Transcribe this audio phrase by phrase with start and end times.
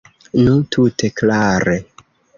[0.45, 1.77] Nu, tute klare.